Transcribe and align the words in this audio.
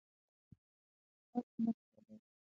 پارک 1.31 1.45
مخ 1.63 1.77
کې 1.93 2.01
دی 2.07 2.15